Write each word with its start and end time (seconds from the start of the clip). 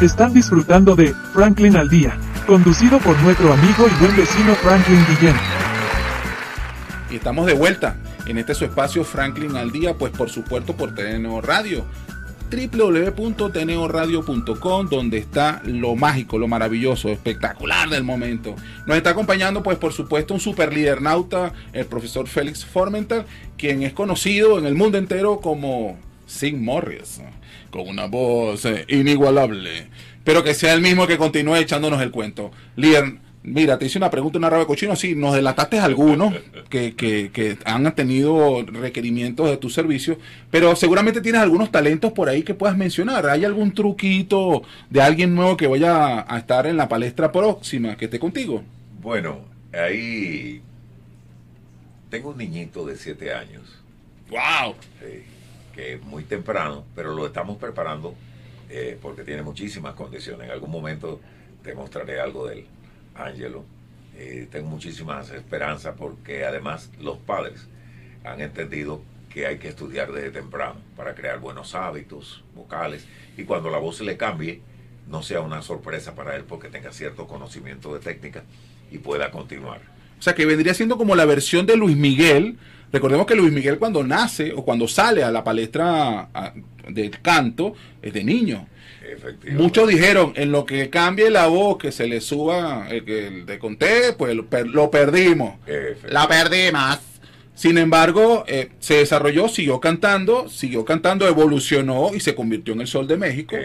Están 0.00 0.32
disfrutando 0.34 0.94
de 0.94 1.14
Franklin 1.32 1.74
al 1.74 1.88
Día, 1.88 2.18
conducido 2.46 2.98
por 2.98 3.18
nuestro 3.22 3.50
amigo 3.50 3.86
y 3.88 3.94
buen 3.98 4.14
vecino 4.14 4.54
Franklin 4.56 5.02
Guillén. 5.08 5.34
Y 7.10 7.16
estamos 7.16 7.46
de 7.46 7.54
vuelta 7.54 7.96
en 8.26 8.36
este 8.36 8.54
su 8.54 8.66
espacio 8.66 9.04
Franklin 9.04 9.56
al 9.56 9.72
Día, 9.72 9.94
pues 9.94 10.12
por 10.12 10.28
supuesto 10.28 10.76
por 10.76 10.94
TNO 10.94 11.40
Radio 11.40 11.86
www.teneoradio.com 12.50 14.88
donde 14.90 15.16
está 15.16 15.62
lo 15.64 15.96
mágico, 15.96 16.36
lo 16.36 16.46
maravilloso, 16.46 17.08
espectacular 17.08 17.88
del 17.88 18.04
momento. 18.04 18.54
Nos 18.86 18.98
está 18.98 19.08
acompañando 19.10 19.62
pues 19.62 19.78
por 19.78 19.94
supuesto 19.94 20.34
un 20.34 20.40
super 20.40 20.74
líder 20.74 21.00
nauta, 21.00 21.54
el 21.72 21.86
profesor 21.86 22.28
Félix 22.28 22.66
Formental, 22.66 23.24
quien 23.56 23.82
es 23.82 23.94
conocido 23.94 24.58
en 24.58 24.66
el 24.66 24.74
mundo 24.74 24.98
entero 24.98 25.40
como 25.40 25.96
Sim 26.26 26.62
Morris 26.62 27.20
con 27.70 27.88
una 27.88 28.06
voz 28.06 28.64
eh, 28.64 28.84
inigualable. 28.88 29.88
Pero 30.24 30.42
que 30.42 30.54
sea 30.54 30.72
el 30.72 30.80
mismo 30.80 31.06
que 31.06 31.18
continúe 31.18 31.56
echándonos 31.56 32.02
el 32.02 32.10
cuento. 32.10 32.50
Líder, 32.74 33.18
mira, 33.44 33.78
te 33.78 33.86
hice 33.86 33.98
una 33.98 34.10
pregunta, 34.10 34.38
una 34.38 34.50
raba 34.50 34.66
cochino. 34.66 34.96
Sí, 34.96 35.14
nos 35.14 35.34
delataste 35.34 35.78
algunos 35.78 36.34
que, 36.68 36.96
que, 36.96 37.30
que, 37.32 37.58
han 37.64 37.94
tenido 37.94 38.64
requerimientos 38.64 39.48
de 39.48 39.56
tu 39.56 39.70
servicio, 39.70 40.18
pero 40.50 40.74
seguramente 40.74 41.20
tienes 41.20 41.42
algunos 41.42 41.70
talentos 41.70 42.12
por 42.12 42.28
ahí 42.28 42.42
que 42.42 42.54
puedas 42.54 42.76
mencionar. 42.76 43.28
¿Hay 43.28 43.44
algún 43.44 43.72
truquito 43.72 44.62
de 44.90 45.00
alguien 45.00 45.34
nuevo 45.34 45.56
que 45.56 45.68
vaya 45.68 46.24
a 46.28 46.38
estar 46.38 46.66
en 46.66 46.76
la 46.76 46.88
palestra 46.88 47.30
próxima, 47.30 47.96
que 47.96 48.06
esté 48.06 48.18
contigo? 48.18 48.64
Bueno, 49.00 49.44
ahí 49.72 50.60
tengo 52.10 52.30
un 52.30 52.38
niñito 52.38 52.84
de 52.84 52.96
7 52.96 53.32
años. 53.32 53.62
¡Wow! 54.28 54.74
Sí 54.98 55.35
que 55.76 55.94
es 55.94 56.02
muy 56.02 56.24
temprano, 56.24 56.84
pero 56.94 57.14
lo 57.14 57.26
estamos 57.26 57.58
preparando 57.58 58.14
eh, 58.70 58.98
porque 59.00 59.22
tiene 59.22 59.42
muchísimas 59.42 59.94
condiciones. 59.94 60.46
En 60.46 60.52
algún 60.52 60.70
momento 60.70 61.20
te 61.62 61.74
mostraré 61.74 62.18
algo 62.18 62.46
del 62.46 62.64
Ángelo. 63.14 63.64
Eh, 64.16 64.48
tengo 64.50 64.68
muchísimas 64.68 65.30
esperanzas 65.30 65.94
porque 65.96 66.46
además 66.46 66.90
los 66.98 67.18
padres 67.18 67.68
han 68.24 68.40
entendido 68.40 69.02
que 69.28 69.46
hay 69.46 69.58
que 69.58 69.68
estudiar 69.68 70.10
desde 70.10 70.30
temprano 70.30 70.80
para 70.96 71.14
crear 71.14 71.38
buenos 71.38 71.74
hábitos 71.74 72.42
vocales 72.54 73.06
y 73.36 73.44
cuando 73.44 73.68
la 73.68 73.76
voz 73.76 74.00
le 74.00 74.16
cambie 74.16 74.62
no 75.06 75.22
sea 75.22 75.42
una 75.42 75.60
sorpresa 75.60 76.14
para 76.14 76.34
él 76.34 76.44
porque 76.44 76.68
tenga 76.68 76.90
cierto 76.92 77.26
conocimiento 77.26 77.92
de 77.92 78.00
técnica 78.00 78.44
y 78.90 78.98
pueda 78.98 79.30
continuar. 79.30 79.82
O 80.18 80.22
sea, 80.22 80.34
que 80.34 80.46
vendría 80.46 80.72
siendo 80.72 80.96
como 80.96 81.14
la 81.14 81.26
versión 81.26 81.66
de 81.66 81.76
Luis 81.76 81.96
Miguel, 81.96 82.56
Recordemos 82.96 83.26
que 83.26 83.36
Luis 83.36 83.52
Miguel 83.52 83.78
cuando 83.78 84.02
nace 84.02 84.54
o 84.56 84.64
cuando 84.64 84.88
sale 84.88 85.22
a 85.22 85.30
la 85.30 85.44
palestra 85.44 86.30
del 86.88 87.10
canto 87.20 87.74
es 88.00 88.14
de 88.14 88.24
niño. 88.24 88.66
Muchos 89.52 89.86
dijeron, 89.86 90.32
en 90.34 90.50
lo 90.50 90.64
que 90.64 90.88
cambie 90.88 91.28
la 91.28 91.46
voz, 91.46 91.76
que 91.76 91.92
se 91.92 92.06
le 92.06 92.22
suba 92.22 92.88
el 92.88 93.04
que 93.04 93.44
de 93.44 93.58
conté, 93.58 94.14
pues 94.14 94.34
lo, 94.34 94.90
perdimos. 94.90 95.56
La 96.08 96.26
perdimos. 96.26 96.98
Sin 97.54 97.76
embargo, 97.76 98.44
eh, 98.46 98.70
se 98.78 98.94
desarrolló, 98.94 99.48
siguió 99.48 99.78
cantando, 99.78 100.48
siguió 100.48 100.86
cantando, 100.86 101.28
evolucionó 101.28 102.12
y 102.14 102.20
se 102.20 102.34
convirtió 102.34 102.72
en 102.72 102.80
el 102.80 102.86
Sol 102.86 103.06
de 103.06 103.18
México. 103.18 103.56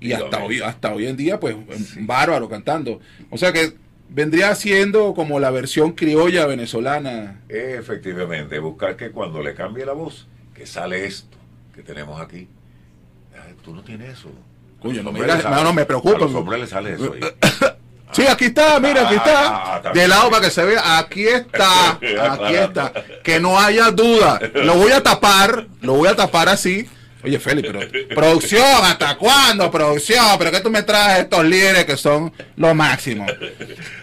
Y 0.00 0.10
hasta 0.10 0.42
hoy, 0.42 0.60
hasta 0.60 0.92
hoy 0.92 1.06
en 1.06 1.16
día, 1.16 1.38
pues, 1.38 1.54
bárbaro 2.00 2.48
cantando. 2.48 2.98
O 3.30 3.38
sea 3.38 3.52
que 3.52 3.74
vendría 4.12 4.54
siendo 4.54 5.14
como 5.14 5.40
la 5.40 5.50
versión 5.50 5.92
criolla 5.92 6.46
venezolana. 6.46 7.40
Efectivamente, 7.48 8.58
buscar 8.58 8.96
que 8.96 9.10
cuando 9.10 9.42
le 9.42 9.54
cambie 9.54 9.84
la 9.84 9.92
voz, 9.92 10.26
que 10.54 10.66
sale 10.66 11.06
esto 11.06 11.36
que 11.74 11.82
tenemos 11.82 12.20
aquí. 12.20 12.48
Tú 13.64 13.74
no 13.74 13.82
tienes 13.82 14.18
eso. 14.18 14.28
Coño, 14.80 15.02
no, 15.04 15.12
no, 15.12 15.72
me 15.72 15.84
preocupa. 15.84 16.16
A 16.16 16.20
los 16.20 16.34
hombres 16.34 16.60
le 16.60 16.66
sale 16.66 16.94
eso 16.94 17.14
ahí. 17.14 17.20
Sí, 18.12 18.26
aquí 18.26 18.44
está, 18.44 18.78
mira, 18.78 19.06
aquí 19.06 19.14
está. 19.14 19.76
Ah, 19.76 19.92
de 19.94 20.06
lado 20.06 20.28
para 20.28 20.44
que 20.44 20.50
se 20.50 20.62
vea. 20.62 20.98
Aquí 20.98 21.26
está, 21.26 21.92
aquí 22.30 22.54
está. 22.56 22.92
Que 23.24 23.40
no 23.40 23.58
haya 23.58 23.90
duda. 23.90 24.38
Lo 24.52 24.74
voy 24.74 24.92
a 24.92 25.02
tapar, 25.02 25.66
lo 25.80 25.94
voy 25.94 26.10
a 26.10 26.14
tapar 26.14 26.50
así 26.50 26.86
Oye, 27.24 27.38
Félix, 27.38 27.68
pero 27.68 27.80
producción, 28.08 28.64
¿hasta 28.82 29.16
cuándo 29.16 29.70
producción? 29.70 30.24
¿Pero 30.38 30.50
qué 30.50 30.60
tú 30.60 30.70
me 30.70 30.82
traes 30.82 31.20
estos 31.20 31.44
líderes 31.44 31.84
que 31.84 31.96
son 31.96 32.32
lo 32.56 32.74
máximo? 32.74 33.26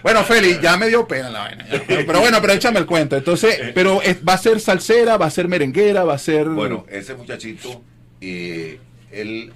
Bueno, 0.02 0.24
Félix, 0.24 0.62
ya 0.62 0.78
me 0.78 0.88
dio 0.88 1.06
pena 1.06 1.30
la 1.30 1.40
vaina. 1.40 1.66
Pero 1.88 2.22
bueno, 2.22 2.40
pero 2.40 2.54
échame 2.54 2.80
el 2.80 2.86
cuento. 2.86 3.18
Entonces, 3.18 3.72
pero 3.76 4.02
va 4.28 4.34
a 4.34 4.38
ser 4.38 4.60
salsera, 4.62 5.18
va 5.18 5.26
a 5.26 5.30
ser 5.30 5.50
merenguera, 5.50 6.06
va 6.06 6.14
a 6.14 6.18
ser... 6.18 6.48
Bueno, 6.48 6.86
ese 6.90 7.16
muchachito, 7.16 7.82
eh, 8.22 8.80
él, 9.12 9.52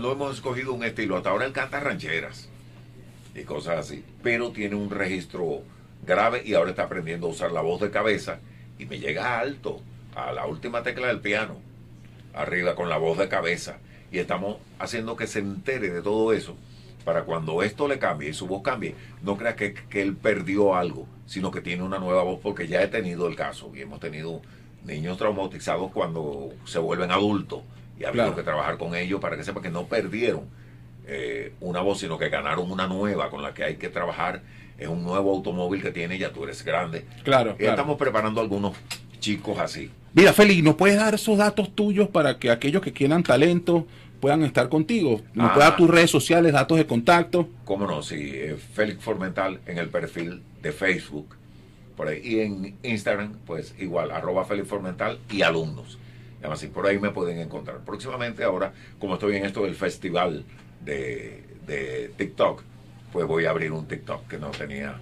no 0.00 0.12
hemos 0.12 0.36
escogido 0.36 0.72
un 0.72 0.82
estilo. 0.82 1.18
Hasta 1.18 1.30
ahora 1.30 1.44
él 1.44 1.52
canta 1.52 1.80
rancheras 1.80 2.48
y 3.34 3.42
cosas 3.42 3.78
así. 3.78 4.02
Pero 4.22 4.52
tiene 4.52 4.74
un 4.74 4.88
registro 4.88 5.62
grave 6.06 6.42
y 6.46 6.54
ahora 6.54 6.70
está 6.70 6.84
aprendiendo 6.84 7.26
a 7.26 7.30
usar 7.30 7.52
la 7.52 7.60
voz 7.60 7.82
de 7.82 7.90
cabeza 7.90 8.38
y 8.78 8.86
me 8.86 8.98
llega 8.98 9.38
alto, 9.38 9.82
a 10.14 10.32
la 10.32 10.46
última 10.46 10.82
tecla 10.82 11.08
del 11.08 11.20
piano 11.20 11.71
arriba 12.34 12.74
con 12.74 12.88
la 12.88 12.96
voz 12.96 13.18
de 13.18 13.28
cabeza 13.28 13.78
y 14.10 14.18
estamos 14.18 14.58
haciendo 14.78 15.16
que 15.16 15.26
se 15.26 15.38
entere 15.38 15.90
de 15.90 16.02
todo 16.02 16.32
eso 16.32 16.56
para 17.04 17.24
cuando 17.24 17.62
esto 17.62 17.88
le 17.88 17.98
cambie 17.98 18.30
y 18.30 18.34
su 18.34 18.46
voz 18.46 18.62
cambie, 18.62 18.94
no 19.22 19.36
crea 19.36 19.56
que, 19.56 19.74
él 19.92 20.16
perdió 20.16 20.76
algo, 20.76 21.06
sino 21.26 21.50
que 21.50 21.60
tiene 21.60 21.82
una 21.82 21.98
nueva 21.98 22.22
voz 22.22 22.38
porque 22.40 22.68
ya 22.68 22.82
he 22.82 22.88
tenido 22.88 23.26
el 23.26 23.34
caso 23.34 23.72
y 23.74 23.80
hemos 23.80 24.00
tenido 24.00 24.40
niños 24.84 25.18
traumatizados 25.18 25.90
cuando 25.92 26.52
se 26.64 26.78
vuelven 26.78 27.10
adultos 27.10 27.62
y 27.98 28.04
ha 28.04 28.08
habido 28.08 28.34
que 28.34 28.42
trabajar 28.42 28.78
con 28.78 28.94
ellos 28.94 29.20
para 29.20 29.36
que 29.36 29.44
sepan 29.44 29.62
que 29.62 29.70
no 29.70 29.86
perdieron 29.86 30.44
eh, 31.06 31.54
una 31.60 31.80
voz, 31.80 31.98
sino 31.98 32.18
que 32.18 32.28
ganaron 32.28 32.70
una 32.70 32.86
nueva 32.86 33.30
con 33.30 33.42
la 33.42 33.54
que 33.54 33.64
hay 33.64 33.76
que 33.76 33.88
trabajar. 33.88 34.42
Es 34.78 34.88
un 34.88 35.02
nuevo 35.02 35.32
automóvil 35.32 35.82
que 35.82 35.90
tiene, 35.90 36.18
ya 36.18 36.32
tú 36.32 36.44
eres 36.44 36.64
grande. 36.64 37.04
Claro. 37.24 37.56
Y 37.58 37.64
estamos 37.64 37.98
preparando 37.98 38.40
algunos 38.40 38.74
chicos 39.22 39.58
así. 39.58 39.90
Mira, 40.12 40.34
Félix, 40.34 40.62
¿nos 40.62 40.74
puedes 40.74 40.96
dar 40.96 41.14
esos 41.14 41.38
datos 41.38 41.74
tuyos 41.74 42.08
para 42.08 42.38
que 42.38 42.50
aquellos 42.50 42.82
que 42.82 42.92
quieran 42.92 43.22
talento 43.22 43.86
puedan 44.20 44.42
estar 44.42 44.68
contigo? 44.68 45.22
¿Nos 45.32 45.52
puedes 45.52 45.64
dar 45.64 45.72
ah. 45.72 45.76
tus 45.76 45.88
redes 45.88 46.10
sociales, 46.10 46.52
datos 46.52 46.76
de 46.76 46.86
contacto? 46.86 47.48
Cómo 47.64 47.86
no, 47.86 48.02
sí. 48.02 48.32
Eh, 48.34 48.58
Félix 48.74 49.02
Formental 49.02 49.60
en 49.64 49.78
el 49.78 49.88
perfil 49.88 50.42
de 50.60 50.72
Facebook. 50.72 51.36
Por 51.96 52.08
ahí. 52.08 52.20
Y 52.22 52.40
en 52.40 52.76
Instagram, 52.82 53.36
pues 53.46 53.74
igual, 53.78 54.10
arroba 54.10 54.44
Félix 54.44 54.68
Formental 54.68 55.18
y 55.30 55.40
alumnos. 55.40 55.98
Además, 56.40 56.62
por 56.66 56.86
ahí 56.86 56.98
me 56.98 57.10
pueden 57.10 57.38
encontrar. 57.38 57.78
Próximamente 57.78 58.44
ahora, 58.44 58.74
como 58.98 59.14
estoy 59.14 59.36
en 59.36 59.46
esto 59.46 59.62
del 59.62 59.76
festival 59.76 60.44
de, 60.84 61.42
de 61.66 62.12
TikTok, 62.18 62.62
pues 63.12 63.26
voy 63.26 63.46
a 63.46 63.50
abrir 63.50 63.72
un 63.72 63.86
TikTok 63.86 64.26
que 64.26 64.38
no 64.38 64.50
tenía 64.50 64.98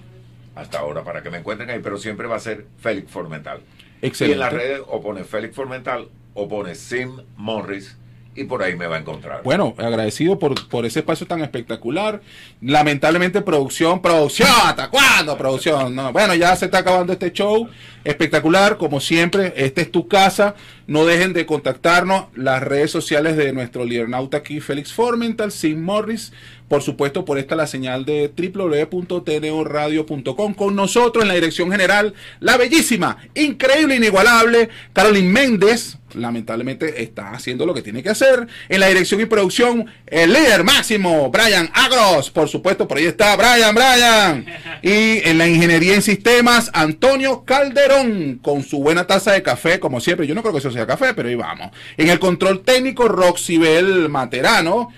hasta 0.54 0.78
ahora 0.78 1.04
para 1.04 1.22
que 1.22 1.30
me 1.30 1.38
encuentren 1.38 1.70
ahí, 1.70 1.80
pero 1.82 1.96
siempre 1.98 2.26
va 2.26 2.36
a 2.36 2.40
ser 2.40 2.66
Félix 2.78 3.10
Formental. 3.10 3.60
Y 4.02 4.32
en 4.32 4.38
las 4.38 4.52
redes 4.52 4.80
o 4.86 5.00
pone 5.00 5.24
Félix 5.24 5.54
Formental 5.54 6.08
o 6.34 6.48
pone 6.48 6.74
Sim 6.74 7.18
Morris 7.36 7.96
y 8.40 8.44
por 8.44 8.62
ahí 8.62 8.74
me 8.74 8.86
va 8.86 8.96
a 8.96 9.00
encontrar. 9.00 9.42
Bueno, 9.42 9.74
agradecido 9.76 10.38
por, 10.38 10.66
por 10.68 10.86
ese 10.86 11.00
espacio 11.00 11.26
tan 11.26 11.42
espectacular. 11.42 12.22
Lamentablemente, 12.62 13.42
producción, 13.42 14.00
producción, 14.00 14.48
¿hasta 14.64 14.88
cuándo 14.88 15.36
producción? 15.36 15.94
No, 15.94 16.10
bueno, 16.10 16.34
ya 16.34 16.56
se 16.56 16.64
está 16.64 16.78
acabando 16.78 17.12
este 17.12 17.32
show. 17.32 17.68
Espectacular, 18.02 18.78
como 18.78 18.98
siempre, 18.98 19.52
esta 19.56 19.82
es 19.82 19.90
tu 19.90 20.08
casa. 20.08 20.54
No 20.86 21.04
dejen 21.04 21.34
de 21.34 21.44
contactarnos 21.44 22.26
las 22.34 22.62
redes 22.62 22.90
sociales 22.90 23.36
de 23.36 23.52
nuestro 23.52 23.84
nauta 23.84 24.38
aquí, 24.38 24.60
Félix 24.60 24.92
Formental, 24.92 25.52
Sim 25.52 25.82
Morris 25.82 26.32
por 26.70 26.82
supuesto 26.82 27.24
por 27.24 27.36
esta 27.36 27.56
la 27.56 27.66
señal 27.66 28.04
de 28.04 28.32
www.tnoradio.com 28.32 30.54
con 30.54 30.76
nosotros 30.76 31.24
en 31.24 31.28
la 31.28 31.34
dirección 31.34 31.72
general 31.72 32.14
la 32.38 32.56
bellísima, 32.56 33.16
increíble, 33.34 33.96
inigualable 33.96 34.68
Carolyn 34.92 35.32
Méndez, 35.32 35.98
lamentablemente 36.14 37.02
está 37.02 37.32
haciendo 37.32 37.66
lo 37.66 37.74
que 37.74 37.82
tiene 37.82 38.02
que 38.02 38.10
hacer 38.10 38.46
en 38.68 38.80
la 38.80 38.88
dirección 38.88 39.20
y 39.20 39.26
producción 39.26 39.86
el 40.06 40.32
líder 40.32 40.64
máximo 40.64 41.30
Brian 41.30 41.70
Agros, 41.72 42.30
por 42.30 42.48
supuesto 42.48 42.86
por 42.86 42.98
ahí 42.98 43.04
está 43.04 43.36
Brian, 43.36 43.74
Brian. 43.74 44.46
Y 44.82 45.28
en 45.28 45.38
la 45.38 45.48
ingeniería 45.48 45.94
en 45.94 46.02
sistemas 46.02 46.70
Antonio 46.72 47.44
Calderón 47.44 48.40
con 48.42 48.62
su 48.62 48.80
buena 48.80 49.06
taza 49.06 49.32
de 49.32 49.42
café 49.42 49.80
como 49.80 50.00
siempre, 50.00 50.26
yo 50.26 50.34
no 50.34 50.42
creo 50.42 50.52
que 50.52 50.58
eso 50.58 50.70
sea 50.70 50.86
café, 50.86 51.14
pero 51.14 51.28
ahí 51.28 51.34
vamos. 51.34 51.70
En 51.96 52.08
el 52.08 52.18
control 52.18 52.62
técnico 52.62 53.08
Roxibel 53.08 54.08
Materano 54.08 54.88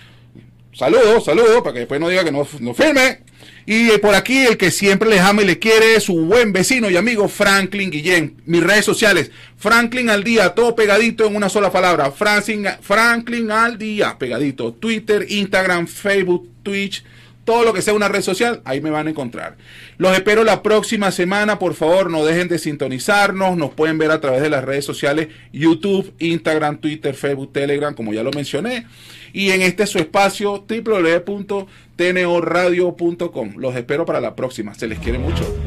Saludos, 0.74 1.24
saludos, 1.24 1.62
para 1.62 1.74
que 1.74 1.78
después 1.80 2.00
no 2.00 2.08
diga 2.08 2.24
que 2.24 2.32
no, 2.32 2.46
no 2.60 2.74
firme. 2.74 3.20
Y 3.66 3.90
por 3.98 4.14
aquí 4.14 4.38
el 4.38 4.56
que 4.56 4.70
siempre 4.70 5.08
le 5.08 5.20
ama 5.20 5.42
y 5.42 5.46
le 5.46 5.58
quiere 5.58 5.94
es 5.94 6.04
su 6.04 6.16
buen 6.16 6.52
vecino 6.52 6.90
y 6.90 6.96
amigo 6.96 7.28
Franklin 7.28 7.90
Guillén. 7.90 8.36
Mis 8.44 8.62
redes 8.62 8.84
sociales, 8.84 9.30
Franklin 9.56 10.10
al 10.10 10.24
día, 10.24 10.50
todo 10.50 10.74
pegadito 10.74 11.26
en 11.26 11.36
una 11.36 11.48
sola 11.48 11.70
palabra. 11.70 12.10
Franklin, 12.10 12.66
Franklin 12.80 13.50
al 13.50 13.78
día, 13.78 14.16
pegadito. 14.18 14.72
Twitter, 14.72 15.26
Instagram, 15.28 15.86
Facebook, 15.86 16.48
Twitch, 16.62 17.04
todo 17.44 17.64
lo 17.64 17.72
que 17.72 17.82
sea 17.82 17.94
una 17.94 18.08
red 18.08 18.22
social, 18.22 18.60
ahí 18.64 18.80
me 18.80 18.90
van 18.90 19.06
a 19.06 19.10
encontrar. 19.10 19.56
Los 19.98 20.14
espero 20.14 20.42
la 20.44 20.62
próxima 20.62 21.10
semana, 21.10 21.58
por 21.58 21.74
favor, 21.74 22.10
no 22.10 22.24
dejen 22.24 22.48
de 22.48 22.58
sintonizarnos, 22.58 23.56
nos 23.56 23.70
pueden 23.70 23.98
ver 23.98 24.10
a 24.10 24.20
través 24.20 24.42
de 24.42 24.50
las 24.50 24.64
redes 24.64 24.84
sociales 24.84 25.28
YouTube, 25.52 26.12
Instagram, 26.18 26.78
Twitter, 26.78 27.14
Facebook, 27.14 27.52
Telegram, 27.52 27.94
como 27.94 28.12
ya 28.12 28.22
lo 28.22 28.30
mencioné, 28.30 28.86
y 29.32 29.50
en 29.50 29.62
este 29.62 29.86
su 29.86 29.98
espacio 29.98 30.66
www.tnoradio.com. 30.68 33.54
Los 33.56 33.74
espero 33.76 34.04
para 34.04 34.20
la 34.20 34.36
próxima, 34.36 34.74
se 34.74 34.86
les 34.86 34.98
quiere 34.98 35.18
mucho. 35.18 35.61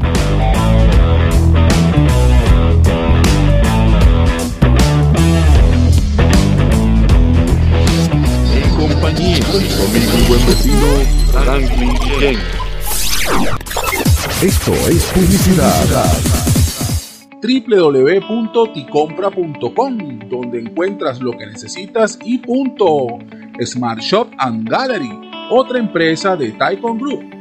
Esto 14.41 14.71
es 14.89 15.03
publicidad. 15.13 15.85
www.ticompra.com, 17.41 20.19
donde 20.29 20.61
encuentras 20.61 21.19
lo 21.19 21.33
que 21.33 21.45
necesitas 21.45 22.17
y 22.23 22.37
punto. 22.37 23.07
Smart 23.61 23.99
Shop 23.99 24.29
and 24.37 24.69
Gallery, 24.69 25.11
otra 25.49 25.79
empresa 25.79 26.37
de 26.37 26.53
Taikon 26.53 26.99
Group 26.99 27.34